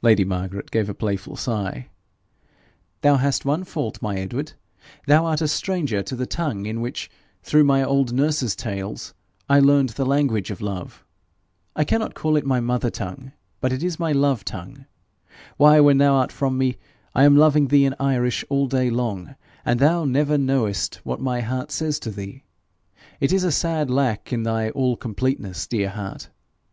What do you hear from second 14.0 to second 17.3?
love tongue. Why, when thou art from me, I